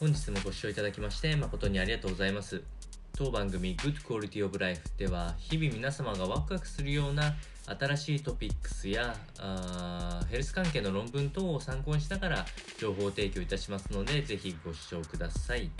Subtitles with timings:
[0.00, 2.62] 本日もご視聴いただきまして誠にありがとうございます。
[3.16, 7.36] 当番組 Good Quality of Life では日々皆様がワクワクするような
[7.78, 12.44] 新しいトピックスやあヘルス関係の論文等を参考にしながら
[12.76, 15.70] 情報提供いたしますのでぜひご視聴ください。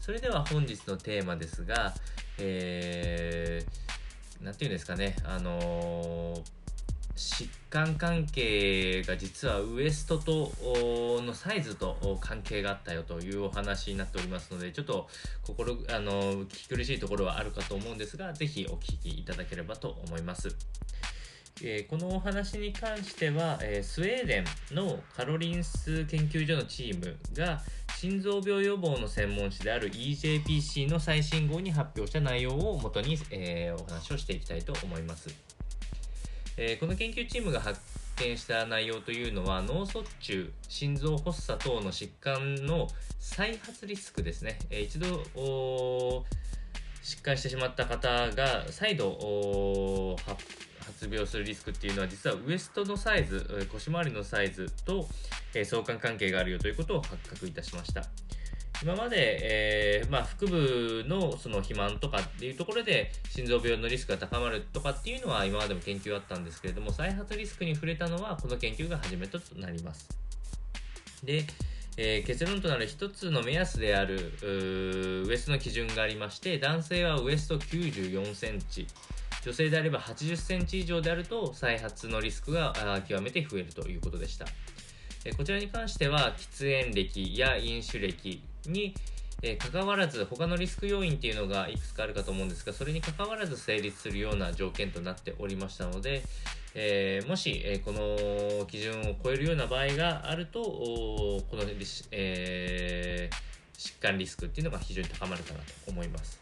[0.00, 1.94] それでは本日のテーマですが、
[2.38, 6.59] えー、なんていうんですかね、あのー
[7.20, 10.50] 疾患関係が実はウエストと
[11.22, 15.06] のサイズと関係があったよというお話になっておりますのでちょっと
[15.42, 20.56] 心あの聞き苦しいところはあるかと思うんですがぜひお聞きいただければと思います。
[21.62, 27.60] えーこのお話に関しては、えースウェーデンのカロリンス研究所のチームが
[27.98, 35.59] 心臓病予防の専門誌である EJPC の最新号に発表した内容をもとに、えーお話をしていきたいと思います。
[36.56, 37.80] えーこの研究チームが発
[38.16, 46.24] 見した内容というのは脳卒中心臓発作等の疾患の再発リスクですね、えー一度
[47.02, 50.16] 疾患してしまった方が再度
[50.84, 55.08] 発病するリスクっていうのは実はウエストのサイズ腰回りのサイズと、
[55.64, 58.02] 相関関係があるよということを発覚いたしました。
[58.82, 70.08] 今まで、えーまあ、腹部のその肥満とかっていうところで心臓病のリスクが高まるとかっていうのは今までも研究あったんですけれども再発リスクに触れたのはこの研究が初めてとなります。
[71.22, 71.44] で、
[71.96, 74.32] えー結論となる一つの目安である
[75.26, 78.86] ウエストの基準がありまして男性はウエスト94センチ。
[79.42, 82.74] 女性であれば80センチ以上であると再発のリスクが
[83.08, 84.46] 極めて増えるということでした。
[85.36, 88.94] こちらに関しては喫煙歴や飲酒歴に
[89.42, 96.22] えー関わらず他のリスク要因っていうのがいくつかあるかと思うんですがそれに関わらず成立するような条件となっておりましたので、
[96.74, 101.62] えーもし、えーこの基準を超えるような場合があるとこの、
[102.12, 103.30] え
[103.78, 106.38] 疾患リスクっていうのが非常に高まるかなと思います。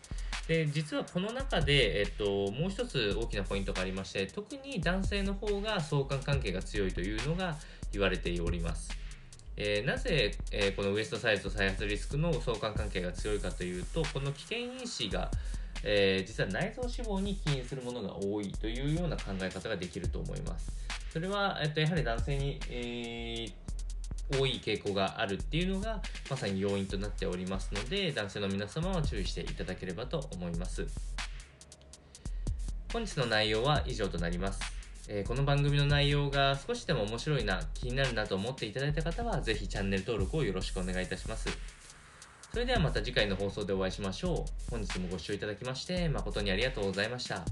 [0.49, 7.57] で実はこの中で、えっと、もう一つ大きなポイントがありまして特に男性の方が相関関係が強いというのが
[7.93, 8.91] 言われております。
[9.57, 15.31] えーなぜ、えーこのウエストサイズと再発リスクの相関関係が強いかというとこの危険因子が、
[15.83, 20.71] えー実は内臓脂肪に起因するものが多いというような考え方ができると思います。
[21.13, 23.49] それは、えっと、やはり男性に、え
[24.31, 30.87] 多い傾向があるっていうのがまさに要因となっておりますので男性の皆様は注意していただければと思います。
[32.93, 34.78] 本日の内容は以上となります。
[35.11, 41.49] えーこの番組の内容が少しでも面白いな、気になるなと思っていただいた方は、ぜひチャンネル登録をよろしくお願いいたします。
[42.53, 44.71] それではまた次回の放送でお会いしましょう。
[44.71, 47.43] 本日もご視聴いただきまして、誠にありがとうございました。